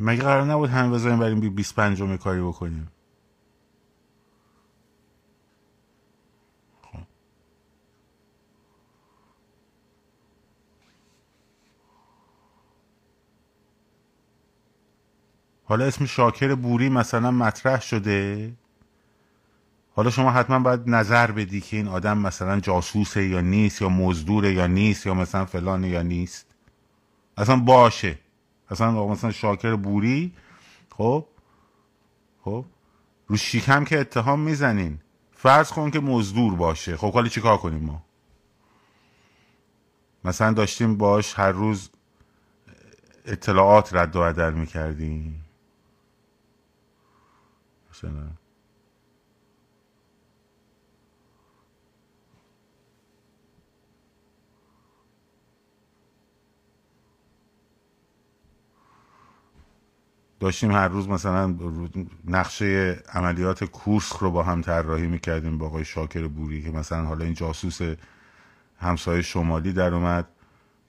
مگه 0.00 0.22
قرار 0.22 0.44
نبود 0.44 0.70
همه 0.70 0.94
بذاریم 0.94 1.18
بریم 1.18 1.40
بی 1.40 1.50
25 1.50 2.02
کاری 2.16 2.42
بکنیم؟ 2.42 2.88
خب. 6.82 6.98
حالا 15.64 15.84
اسم 15.84 16.04
شاکر 16.06 16.54
بوری 16.54 16.88
مثلا 16.88 17.30
مطرح 17.30 17.80
شده؟ 17.80 18.52
حالا 20.00 20.10
شما 20.10 20.30
حتما 20.30 20.58
باید 20.58 20.80
نظر 20.86 21.30
بدی 21.30 21.60
که 21.60 21.76
این 21.76 21.88
آدم 21.88 22.18
مثلا 22.18 22.60
جاسوسه 22.60 23.28
یا 23.28 23.40
نیست 23.40 23.82
یا 23.82 23.88
مزدوره 23.88 24.52
یا 24.52 24.66
نیست 24.66 25.06
یا 25.06 25.14
مثلا 25.14 25.44
فلانه 25.44 25.88
یا 25.88 26.02
نیست. 26.02 26.46
اصلا 27.36 27.56
باشه. 27.56 28.18
اصلا 28.70 29.06
مثلا 29.06 29.30
شاکر 29.30 29.76
بوری 29.76 30.32
خب؟ 30.96 31.26
خب؟ 32.40 32.64
رو 33.26 33.36
شیکم 33.36 33.84
که 33.84 34.00
اتهام 34.00 34.40
می‌زنین. 34.40 35.00
فرض 35.32 35.70
کن 35.70 35.90
که 35.90 36.00
مزدور 36.00 36.54
باشه. 36.54 36.96
خب 36.96 37.14
حالا 37.14 37.28
چیکار 37.28 37.56
کنیم 37.56 37.84
ما؟ 37.84 38.02
مثلا 40.24 40.52
داشتیم 40.52 40.96
باش 40.96 41.38
هر 41.38 41.52
روز 41.52 41.90
اطلاعات 43.24 43.94
رد 43.94 44.16
و 44.16 44.20
بدل 44.20 44.52
می‌کردیم. 44.52 45.44
مثلا 47.90 48.39
داشتیم 60.40 60.70
هر 60.72 60.88
روز 60.88 61.08
مثلا 61.08 61.56
نقشه 62.24 63.02
عملیات 63.12 63.64
کورس 63.64 64.12
رو 64.20 64.30
با 64.30 64.42
هم 64.42 64.62
طراحی 64.62 65.06
می‌کردیم 65.06 65.58
با 65.58 65.66
آقای 65.66 65.84
شاکر 65.84 66.28
بوری 66.28 66.62
که 66.62 66.70
مثلا 66.70 67.04
حالا 67.04 67.24
این 67.24 67.34
جاسوس 67.34 67.78
همسایه 68.78 69.22
شمالی 69.22 69.72
در 69.72 69.94
اومد 69.94 70.28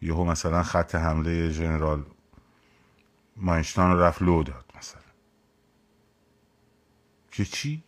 یهو 0.01 0.23
مثلا 0.23 0.63
خط 0.63 0.95
حمله 0.95 1.49
ژنرال 1.49 2.05
ماینشتان 3.37 3.91
رو 3.91 4.01
رفت 4.01 4.21
لو 4.21 4.43
داد 4.43 4.65
مثلا 4.77 5.01
که 7.31 7.45
چی؟ 7.45 7.83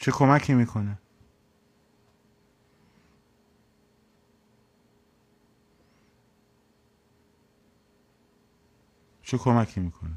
چه 0.00 0.12
کمکی 0.12 0.54
می‌کنه؟ 0.54 0.98
چه 9.26 9.38
کمکی 9.38 9.80
می‌کنه؟ 9.80 10.16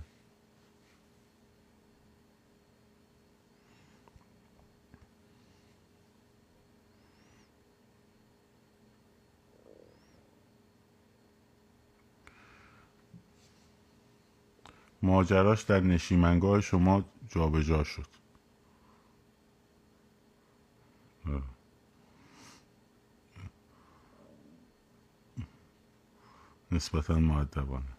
ماجراش 15.02 15.62
در 15.62 15.80
نشیمنگاه 15.80 16.62
شما 16.62 17.06
جابجا 17.30 17.62
جا 17.62 17.84
شد 17.84 18.06
نسبتا 26.72 27.20
معدبانه 27.20 27.98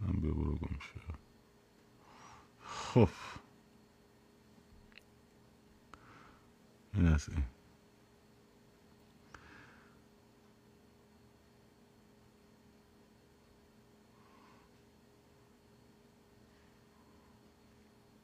هم 0.00 0.20
بیا 0.20 0.32
برو 0.32 0.56
گم 0.56 0.76
خب 2.60 3.08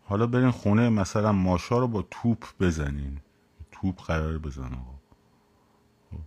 حالا 0.09 0.27
برین 0.27 0.51
خونه 0.51 0.89
مثلا 0.89 1.33
ماشا 1.33 1.79
رو 1.79 1.89
با 1.89 2.03
توپ 2.11 2.45
بزنین 2.61 3.21
توپ 3.73 4.03
قرار 4.03 4.39
بزن 4.39 4.75
آقا. 4.75 4.99
خب. 6.11 6.19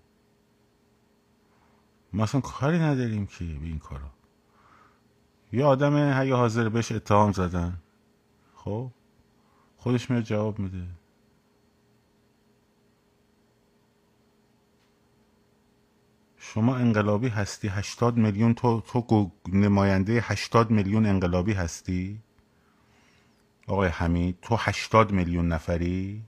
ما 2.14 2.26
کاری 2.26 2.80
نداریم 2.80 3.26
که 3.26 3.46
به 3.46 3.66
این 3.66 3.80
کارا. 3.80 4.12
یه 5.54 5.66
آدم 5.66 6.22
هی 6.22 6.32
حاضر 6.32 6.70
بهش 6.70 6.92
اتهام 6.92 7.32
زدن. 7.32 7.82
خب. 8.56 8.92
خودش 9.78 10.12
میاد 10.12 10.24
جواب 10.24 10.60
میده. 10.60 10.99
شما 16.54 16.76
انقلابی 16.76 17.28
هستی 17.28 17.68
هشتاد 17.68 18.18
میلیون 18.18 18.54
تو, 18.54 18.82
تو 18.82 19.32
نماینده 19.48 20.22
هشتاد 20.24 20.72
میلیون 20.72 21.06
انقلابی 21.06 21.54
هستی؟ 21.54 22.20
آقای 23.68 23.90
حمید 23.90 24.38
تو 24.42 24.56
هشتاد 24.56 25.12
میلیون 25.12 25.48
نفری؟ 25.48 26.24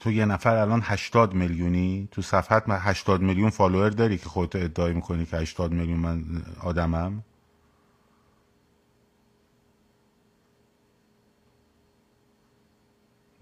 تو 0.00 0.10
یه 0.10 0.24
نفر 0.24 0.56
الان 0.56 0.80
80 0.84 1.34
میلیونی؟ 1.34 2.08
تو 2.10 2.22
صفحت 2.22 2.64
80 2.68 3.20
میلیون 3.20 3.50
فالوور 3.50 3.90
داری 3.90 4.18
که 4.18 4.28
خودت 4.28 4.56
ادعای 4.56 4.92
می‌کنی 4.92 5.26
که 5.26 5.36
80 5.36 5.72
میلیون 5.72 6.00
من 6.00 6.42
آدمم؟ 6.60 7.24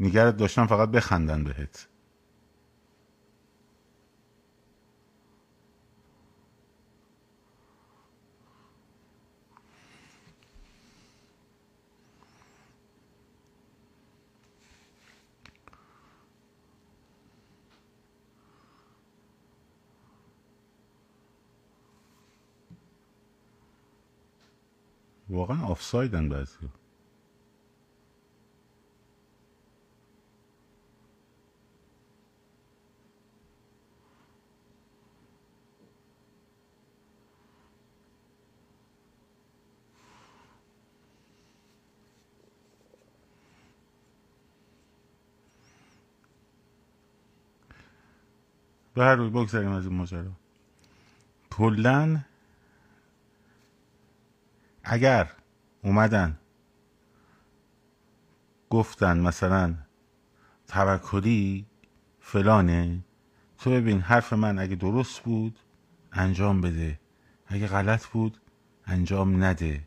نگرت 0.01 0.37
داشتم 0.37 0.67
فقط 0.67 0.89
بخندن 0.89 1.45
بهت. 1.45 1.89
واقعا 25.29 25.65
آفسایدن 25.65 26.29
بعضی. 26.29 26.57
به 48.95 49.05
هر 49.05 49.15
روی 49.17 49.31
بگذاریم 49.31 49.71
از 49.71 49.87
این 49.87 49.97
ماجرا. 49.97 50.33
کلا 51.51 52.21
اگر 54.91 55.31
اومدن 55.83 56.39
گفتن 58.71 59.21
مثلا 59.21 59.75
توکلی 60.67 61.67
فلانه 62.21 63.05
تو 63.59 63.71
ببین 63.71 64.01
حرف 64.01 64.33
من 64.33 64.59
اگه 64.59 64.77
درست 64.77 65.21
بود 65.21 65.59
انجام 66.13 66.61
بده. 66.61 67.01
اگه 67.47 67.67
غلط 67.67 68.07
بود 68.07 68.41
انجام 68.87 69.45
نده. 69.45 69.87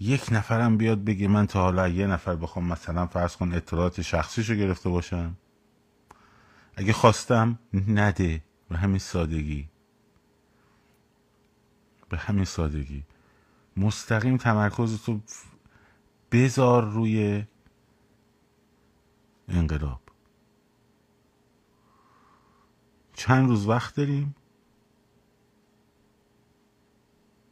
یک 0.00 0.28
نفرم 0.32 0.76
بیاد 0.76 1.04
بگه 1.04 1.28
من 1.28 1.46
تا 1.46 1.60
حالا 1.60 1.88
یه 1.88 2.06
نفر 2.06 2.36
بخوام 2.36 2.64
مثلا 2.64 3.06
فرض 3.06 3.36
کن 3.36 3.52
اطلاعات 3.52 4.02
شخصیشو 4.02 4.54
گرفته 4.54 4.88
باشم 4.88 5.36
اگه 6.76 6.92
خواستم 6.92 7.58
نده. 7.88 8.42
به 8.68 8.78
همین 8.78 8.98
سادگی. 8.98 9.68
به 12.08 12.18
همین 12.18 12.44
سادگی. 12.44 13.04
مستقیم 13.78 14.36
تمرکز 14.36 15.02
تو 15.02 15.20
بذار 16.32 16.84
روی 16.90 17.44
انقلاب. 19.48 20.00
چند 23.14 23.48
روز 23.48 23.66
وقت 23.66 23.94
داریم؟ 23.94 24.34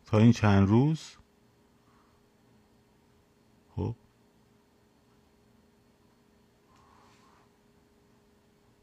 تا 0.04 0.18
این 0.18 0.32
چند 0.32 0.68
روز؟ 0.68 1.16
خب. 3.76 3.96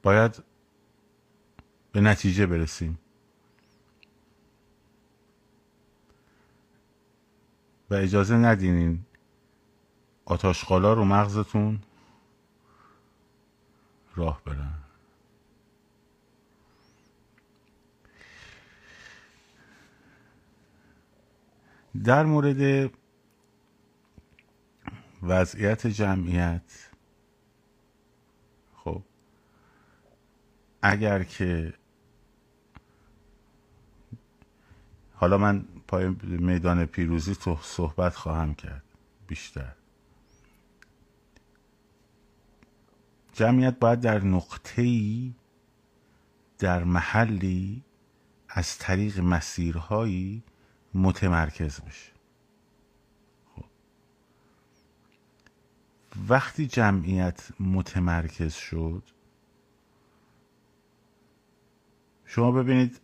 باید 0.04 0.44
به 1.92 2.02
نتیجه 2.02 2.46
برسیم. 2.46 3.00
و 7.94 7.96
اجازه 7.96 8.36
ندین 8.36 8.76
این 8.76 9.06
آتاشخالا 10.26 10.94
رو 10.94 11.06
مغزتون 11.06 11.80
راه 14.16 14.42
برن. 14.46 14.74
در 22.04 22.26
مورد 22.26 22.92
وضعیت 25.24 25.88
جمعیت 25.88 26.90
خب 28.76 29.04
اگر 30.82 31.24
که 31.24 31.74
حالا 35.14 35.38
من 35.38 35.66
پای 35.94 36.16
میدان 36.24 36.86
پیروزی 36.86 37.36
تو 37.36 37.58
صحبت 37.62 38.16
خواهم 38.16 38.56
کرد. 38.56 38.84
بیشتر. 39.28 39.74
جمعیت 43.34 43.80
باید 43.80 44.00
در 44.00 44.24
نقطه‌ای 44.24 45.34
در 46.60 46.84
محلی 46.84 47.84
از 48.50 48.78
طریق 48.78 49.20
مسیرهایی 49.20 50.44
متمرکز 50.94 51.82
بشه. 51.82 52.12
خب. 53.56 53.66
وقتی 56.30 56.68
جمعیت 56.68 57.50
متمرکز 57.60 58.54
شد 58.54 59.04
شما 62.26 62.52
ببینید 62.52 63.02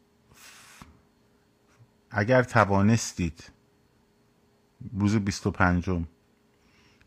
اگر 2.11 2.43
توانستید 2.43 3.51
روز 4.93 5.15
25 5.15 5.89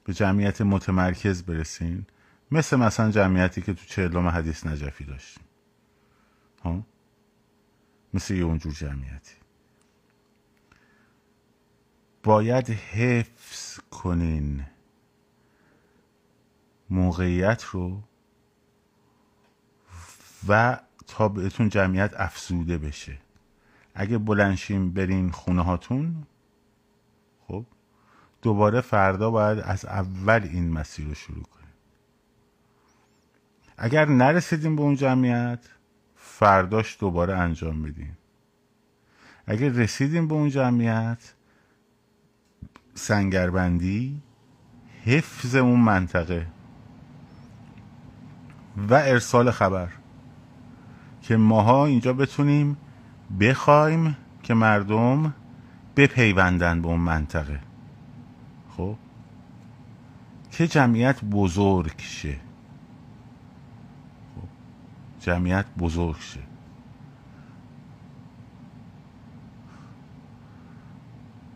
به 0.05 0.13
جمعیت 0.13 0.61
متمرکز 0.61 1.43
برسین 1.43 2.07
مثل 2.51 2.77
مثلا 2.77 3.11
جمعیتی 3.11 3.63
که 3.63 3.75
تو 3.75 3.87
چهلم 3.87 4.29
حدیث 4.29 4.67
نجفی 4.67 5.05
داشتیم 5.05 5.45
ها؟ 6.65 6.87
مثل 8.15 8.35
یه 8.35 8.45
اونجور 8.45 8.73
جمعیتی. 8.73 9.35
باید 12.23 12.71
حفظ 12.71 13.81
کنین 13.91 14.67
موقعیت 16.91 17.65
رو 17.65 18.03
و 20.49 20.81
تا 21.07 21.29
بهتون 21.29 21.69
جمعیت 21.69 22.15
افزوده 22.17 22.79
بشه. 22.79 23.19
اگه 23.95 24.19
بلنشیم 24.19 24.93
برین 24.93 25.31
خونه 25.31 25.63
هاتون 25.63 26.27
خب 27.49 27.65
دوباره 28.43 28.81
فردا 28.81 29.31
باید 29.31 29.59
از 29.59 29.85
اول 29.85 30.41
این 30.43 30.73
مسیر 30.73 31.07
رو 31.07 31.15
شروع 31.15 31.43
کنیم. 31.43 31.73
اگر 33.79 34.05
نرسیدیم 34.09 34.77
به 34.77 34.83
اون 34.83 34.97
جمعیت 34.97 35.69
فرداش 36.17 36.97
دوباره 37.01 37.37
انجام 37.37 37.83
بدیم. 37.83 38.19
اگر 39.47 39.69
رسیدیم 39.69 40.29
به 40.29 40.35
اون 40.35 40.49
جمعیت 40.49 41.35
سنگربندی 42.95 44.23
حفظ 45.05 45.55
اون 45.55 45.81
منطقه 45.81 46.47
و 48.77 48.95
ارسال 48.95 49.51
خبر 49.51 49.89
که 51.23 51.37
ماها 51.37 51.87
اینجا 51.87 52.13
بتونیم 52.13 52.77
بخوایم 53.41 54.17
که 54.43 54.55
مردم 54.55 55.35
بپیوندن 55.97 56.83
به 56.83 56.89
اون 56.89 57.01
منطقه. 57.01 57.61
خب؟ 58.77 58.97
که 60.51 60.67
جمعیت 60.67 61.25
بزرگ 61.25 61.99
شه. 61.99 62.33
خب. 64.37 64.49
جمعیت 65.21 65.67
بزرگ 65.79 66.21
شه. 66.21 66.41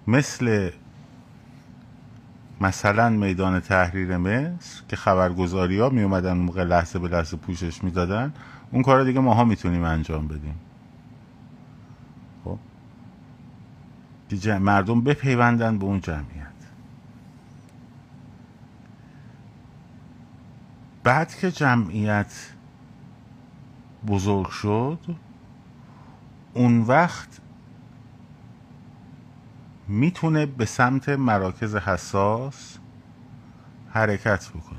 مثل 0.07 0.71
مثلا 2.61 3.09
میدان 3.09 3.61
تحریر 3.61 4.17
مصر 4.17 4.83
که 4.89 4.97
خبرگزاری 4.97 5.79
ها 5.81 5.89
می 5.89 6.03
اومدن 6.03 6.33
موقع 6.33 6.65
لحظه 6.65 6.99
به 6.99 7.09
لحظه 7.09 7.37
پوشش 7.37 7.85
می‌دادن 7.85 8.33
اون 8.73 8.83
کار 8.83 9.05
دیگه 9.05 9.21
ماها 9.21 9.45
می‌تونیم 9.45 9.83
انجام 9.83 10.29
بدیم. 10.29 10.55
که 14.29 14.59
مردم 14.59 15.01
بپیوندن 15.01 15.79
به 15.79 15.85
اون 15.85 16.01
جمعیت. 16.01 16.47
بعد 21.05 21.35
که 21.35 21.51
جمعیت 21.51 22.51
بزرگ 24.07 24.49
شد 24.49 24.99
اون 26.55 26.81
وقت 26.81 27.41
می‌تونه 29.89 30.47
به 30.47 30.65
سمت 30.65 31.09
مراکز 31.09 31.77
حساس 31.77 32.79
حرکت 33.91 34.49
بکنه. 34.49 34.76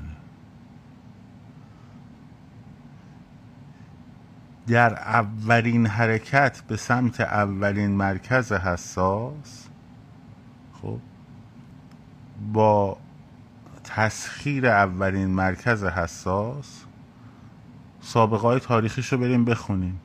در 4.68 4.94
اولین 4.94 5.86
حرکت 5.86 6.60
به 6.60 6.76
سمت 6.76 7.20
اولین 7.20 7.90
مرکز 7.90 8.52
حساس 8.52 9.68
خب 10.82 10.98
با 12.52 12.96
تسخیر 13.84 14.66
اولین 14.66 15.28
مرکز 15.28 15.84
حساس 15.84 16.84
سابقه 18.00 18.42
های 18.42 18.60
تاریخیش 18.60 19.12
رو 19.12 19.18
بریم 19.18 19.44
بخونیم. 19.44 20.00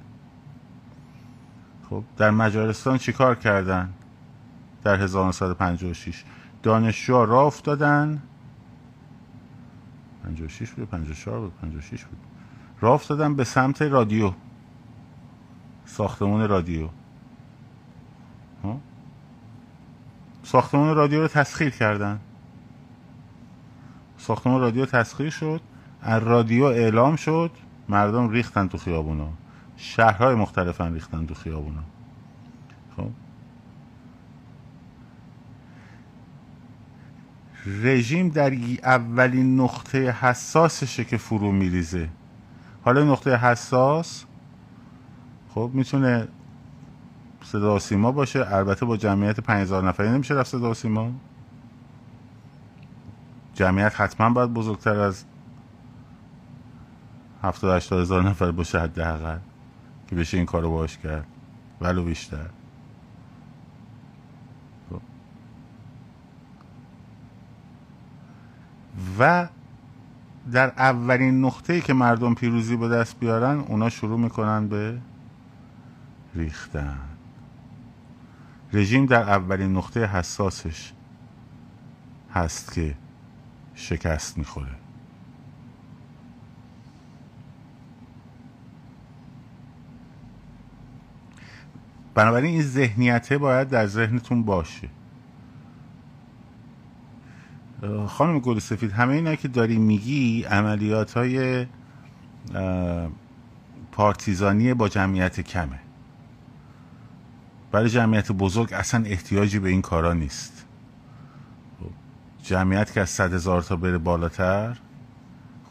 خب 1.89 2.04
در 2.17 2.32
مجارستان 2.32 2.97
چیکار 2.97 3.36
کردن؟ 3.36 3.89
در 4.84 5.02
1956 5.02 6.23
دانشجو 6.63 7.26
را 7.26 7.41
افتادن. 7.41 8.21
56 10.23 10.71
بود 10.71 10.89
54 10.89 11.39
بود 11.39 11.54
56 11.62 12.04
بود. 12.04 12.19
راه 12.82 12.93
افتادن 12.93 13.36
به 13.36 13.43
سمت 13.43 13.82
رادیو. 13.82 14.34
ساختمون 15.86 16.48
رادیو. 16.48 16.89
ساختمان 20.43 20.96
رادیو 20.96 21.22
رو 21.22 21.28
تسخیر 21.28 21.69
کردن. 21.69 22.19
ساختمان 24.17 24.62
رادیو 24.62 24.86
تسخیر 24.86 25.30
شد. 25.30 25.62
از 26.02 26.24
رادیو 26.24 26.63
اعلام 26.63 27.15
شد. 27.15 27.52
مردم 27.89 28.30
ریختن 28.30 28.67
تو 28.67 28.78
خیابونا. 28.78 29.30
شهرهای 29.78 30.36
مختلفن 30.36 30.93
ریختن 30.93 31.26
تو 31.26 31.34
خیابونا. 31.34 31.84
خب؟ 32.98 33.10
رژیم 37.65 38.30
در 38.30 38.54
اولین 38.84 39.62
نقطه 39.62 40.12
حساسشه 40.12 41.04
که 41.04 41.17
فرو 41.17 41.52
میریزه. 41.52 42.10
حالا 42.86 43.04
نقطه 43.04 43.38
حساس 43.38 44.26
خب 45.54 45.72
می‌تونه 45.74 46.28
صدا 47.44 47.80
سیما 47.80 48.12
باشه. 48.12 48.56
البته 48.56 48.86
با 48.86 48.98
جمعیت 48.98 49.39
5000 49.39 49.84
نفری 49.84 50.10
نمیشه 50.10 50.34
رفت 50.34 50.52
صدا 50.52 50.74
سیما. 50.74 51.12
جمعیت 53.54 54.02
حتما 54.02 54.30
باید 54.30 54.54
بزرگتر 54.54 55.00
از 55.00 55.26
70 57.44 57.76
80 57.78 58.02
هزار 58.02 58.24
نفر 58.24 58.52
باشه 58.52 58.80
حداقل 58.80 59.38
که 60.08 60.16
بشه 60.16 60.38
این 60.38 60.46
کارو 60.46 60.72
باش 60.72 60.98
کرد. 60.98 61.26
ولو 61.82 62.04
بیشتر. 62.04 62.50
خب. 64.89 65.02
و 69.20 69.48
در 70.52 70.68
اولین 70.68 71.46
نقطه‌ای 71.46 71.82
که 71.82 71.94
مردم 71.94 72.34
پیروزی 72.34 72.76
به 72.78 72.89
دست 72.89 73.20
بیارن 73.20 73.60
اونا 73.60 73.89
شروع 73.89 74.20
می‌کنن 74.20 74.68
به 74.68 74.98
ریختن. 76.36 77.00
رژیم 78.74 79.06
در 79.06 79.22
اولین 79.22 79.78
نقطه 79.78 80.06
حساسش 80.06 80.91
هست 82.34 82.74
که 82.74 82.96
شکست 83.76 84.38
می‌خوره. 84.38 84.76
بنابراین 92.15 92.52
این 92.54 92.62
ذهنیته 92.62 93.38
باید 93.38 93.69
در 93.69 93.88
ذهنتون 93.88 94.43
باشه. 94.43 94.89
خانم 98.08 98.39
گل 98.39 98.60
سفید 98.60 98.91
همه 98.91 99.13
اینا 99.13 99.36
که 99.36 99.48
داری 99.48 99.78
میگی 99.78 100.43
عملیات 100.43 101.17
های 101.17 101.65
پارتیزانی 103.91 104.74
با 104.74 104.89
جمعیت 104.89 105.41
کمه. 105.41 105.80
برای 107.74 107.90
جمعیت 107.90 108.32
بزرگ 108.32 108.74
اصلا 108.74 109.06
احتیاجی 109.06 109.60
به 109.60 109.70
این 109.70 109.82
کارا 109.82 110.14
نیست. 110.14 110.66
جمعیت 112.44 112.94
که 112.94 113.02
از 113.02 113.10
صد 113.10 113.34
هزار 113.34 113.62
تا 113.62 113.76
بره 113.76 113.98
بالاتر 113.98 114.78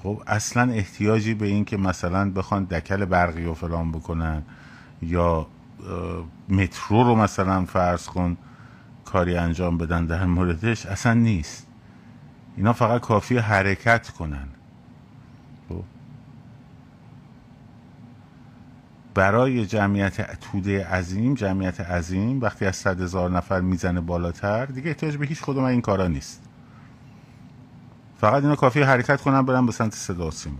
خب 0.02 0.22
اصلا 0.26 0.72
احتیاجی 0.72 1.34
به 1.34 1.46
این 1.46 1.64
که 1.64 1.76
مثلا 1.76 2.30
بخوان 2.30 2.64
دکل 2.64 3.04
برقی 3.04 3.44
و 3.44 3.54
فلان 3.54 3.92
بکنن 3.92 4.42
یا 5.02 5.46
مترو 6.48 7.04
رو 7.04 7.14
مثلا 7.14 7.64
فرض 7.64 8.06
کن 8.06 8.36
کاری 9.04 9.36
انجام 9.36 9.78
بدن 9.78 10.06
در 10.06 10.26
موردش 10.26 10.86
اصلا 10.86 11.14
نیست. 11.14 11.66
اینا 12.56 12.72
فقط 12.72 13.00
کافی 13.00 13.38
حرکت 13.38 14.10
کنن. 14.10 14.48
برای 19.14 19.66
جمعیت 19.66 20.40
توده 20.40 20.86
عظیم 20.86 21.34
جمعیت 21.34 21.80
عظیم 21.80 22.40
وقتی 22.40 22.66
از 22.66 22.76
صد 22.76 23.00
هزار 23.00 23.30
نفر 23.30 23.60
می‌زنه 23.60 24.00
بالاتر 24.00 24.66
دیگه 24.66 24.88
احتیاج 24.88 25.16
به 25.16 25.26
هیچ 25.26 25.42
کدوم 25.42 25.64
این 25.64 25.80
کارا 25.80 26.08
نیست. 26.08 26.42
فقط 28.16 28.42
اینا 28.42 28.56
کافی 28.56 28.82
حرکت 28.82 29.20
کنن 29.20 29.42
برن 29.42 29.66
به 29.66 29.72
سمت 29.72 29.94
صدا 29.94 30.30
سیما. 30.30 30.56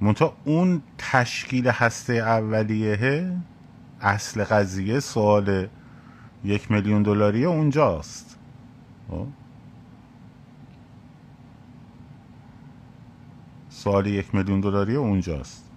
منتها 0.00 0.36
اون 0.44 0.82
تشکیل 0.98 1.68
هسته 1.68 2.12
اولیه 2.12 3.32
اصل 4.00 4.44
قضیه 4.44 5.00
سوال 5.00 5.68
یک 6.44 6.70
میلیون 6.70 7.02
دلاری 7.02 7.44
اونجاست. 7.44 8.38
سوال 13.84 14.06
یک 14.06 14.34
میلیون 14.34 14.60
دلاری 14.60 14.96
اونجاست. 14.96 15.70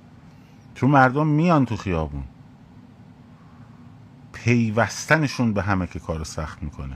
چون 0.76 0.90
مردم 0.90 1.28
میان 1.28 1.66
تو 1.66 1.78
خیابون. 1.78 2.24
پیوستنشون 4.34 5.54
به 5.54 5.62
همه 5.62 5.88
که 5.88 6.00
کار 6.00 6.24
سخت 6.24 6.64
می‌کنه. 6.64 6.96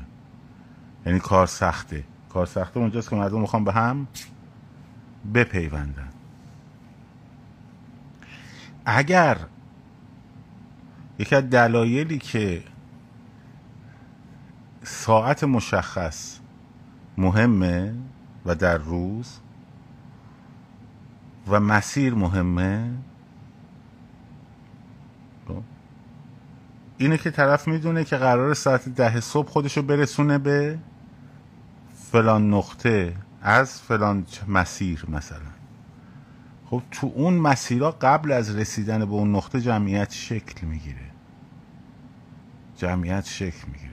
یعنی 1.05 1.19
کار 1.19 1.47
سخته. 1.47 2.03
کار 2.29 2.45
سخته 2.45 2.79
اونجاست 2.79 3.09
که 3.09 3.15
مردم 3.15 3.41
می‌خوان 3.41 3.63
به 3.63 3.73
هم 3.73 4.07
بپیوندن. 5.33 6.09
اگر 8.85 9.37
یکی 11.19 11.35
از 11.35 11.49
دلایلی 11.49 12.17
که 12.17 12.63
ساعت 14.83 15.43
مشخص 15.43 16.39
مهمه 17.17 17.93
و 18.45 18.55
در 18.55 18.77
روز 18.77 19.39
و 21.47 21.59
مسیر 21.59 22.13
مهمه؟ 22.13 22.91
خب؟ 25.47 25.63
اینه 26.97 27.17
که 27.17 27.31
طرف 27.31 27.67
می‌دونه 27.67 28.03
که 28.03 28.17
قرار 28.17 28.53
ساعت 28.53 28.89
ده 28.89 29.19
صبح 29.19 29.49
خودشو 29.49 29.81
برسونه 29.81 30.37
به 30.37 30.79
فلان 32.11 32.53
نقطه 32.53 33.15
از 33.41 33.81
فلان 33.81 34.25
مسیر 34.47 35.05
مثلا. 35.09 35.51
خب 36.65 36.81
تو 36.91 37.11
اون 37.15 37.33
مسیرها 37.33 37.91
قبل 37.91 38.31
از 38.31 38.55
رسیدن 38.55 38.99
به 39.05 39.11
اون 39.11 39.35
نقطه 39.35 39.61
جمعیت 39.61 40.11
شکل 40.11 40.67
می‌گیره. 40.67 41.11
جمعیت 42.77 43.25
شکل 43.25 43.67
می‌گیره. 43.67 43.90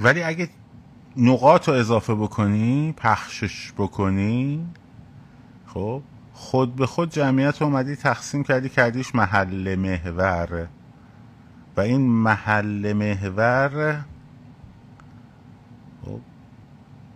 ولی 0.00 0.22
اگه 0.22 0.48
نقاط 1.16 1.68
رو 1.68 1.74
اضافه 1.74 2.14
بکنی 2.14 2.94
پخشش 2.96 3.72
بکنی 3.72 4.66
خب 5.66 6.02
خود 6.32 6.76
به 6.76 6.86
خود 6.86 7.10
جمعیت 7.10 7.62
اومدی 7.62 7.96
تقسیم 7.96 8.42
کردی 8.42 8.68
کردیش 8.68 9.14
محل 9.14 9.76
محور. 9.76 10.68
و 11.76 11.80
این 11.80 12.00
محل 12.00 12.92
محور 12.92 14.04
خب 16.04 16.20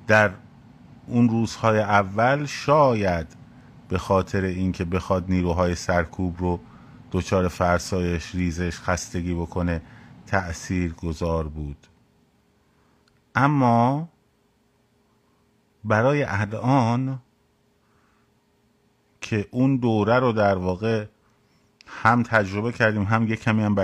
در 0.06 0.30
اون 1.06 1.28
روزهای 1.28 1.78
اول 1.78 2.46
شاید 2.46 3.26
به 3.88 3.98
خاطر 3.98 4.44
اینکه 4.44 4.84
بخواد 4.84 5.24
نیروهای 5.28 5.74
سرکوب 5.74 6.38
رو 6.38 6.60
دچار 7.12 7.48
فرسایش 7.48 8.34
ریزش 8.34 8.78
خستگی 8.78 9.34
بکنه 9.34 9.82
تأثیر 10.26 10.92
گذار 10.92 11.48
بود. 11.48 11.86
اما 13.34 14.08
برای 15.84 16.22
الان 16.22 17.22
که 19.20 19.48
اون 19.50 19.76
دوره 19.76 20.18
رو 20.18 20.32
در 20.32 20.58
واقع 20.58 21.06
هم 21.86 22.22
تجربه 22.22 22.72
کردیم 22.72 23.02
هم 23.02 23.28
یه 23.28 23.36
کمی 23.36 23.62
هم 23.62 23.74